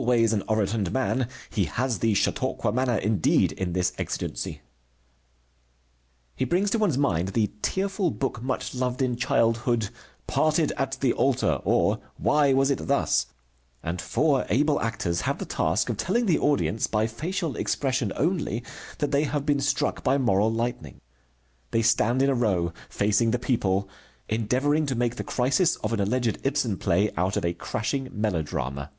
Always 0.00 0.32
an 0.32 0.42
orotund 0.48 0.90
man, 0.90 1.28
he 1.48 1.66
has 1.66 2.00
the 2.00 2.12
Chautauqua 2.12 2.72
manner 2.72 2.96
indeed 2.96 3.52
in 3.52 3.72
this 3.72 3.92
exigency. 3.98 4.60
He 6.34 6.44
brings 6.44 6.72
to 6.72 6.78
one's 6.80 6.98
mind 6.98 7.28
the 7.28 7.52
tearful 7.62 8.10
book, 8.10 8.42
much 8.42 8.74
loved 8.74 9.00
in 9.00 9.14
childhood, 9.14 9.90
Parted 10.26 10.72
at 10.76 10.98
the 11.00 11.12
Altar, 11.12 11.60
or 11.64 12.00
Why 12.16 12.52
Was 12.52 12.68
it 12.72 12.88
Thus? 12.88 13.26
And 13.80 14.00
four 14.00 14.44
able 14.48 14.80
actors 14.80 15.20
have 15.20 15.38
the 15.38 15.44
task 15.44 15.88
of 15.88 15.96
telling 15.98 16.26
the 16.26 16.40
audience 16.40 16.88
by 16.88 17.06
facial 17.06 17.54
expression 17.54 18.12
only, 18.16 18.64
that 18.98 19.12
they 19.12 19.22
have 19.22 19.46
been 19.46 19.60
struck 19.60 20.02
by 20.02 20.18
moral 20.18 20.52
lightning. 20.52 21.00
They 21.70 21.82
stand 21.82 22.22
in 22.22 22.28
a 22.28 22.34
row, 22.34 22.72
facing 22.88 23.30
the 23.30 23.38
people, 23.38 23.88
endeavoring 24.28 24.84
to 24.86 24.96
make 24.96 25.14
the 25.14 25.22
crisis 25.22 25.76
of 25.76 25.92
an 25.92 26.00
alleged 26.00 26.38
Ibsen 26.42 26.76
play 26.76 27.12
out 27.16 27.36
of 27.36 27.44
a 27.44 27.54
crashing 27.54 28.08
melodrama. 28.10 28.90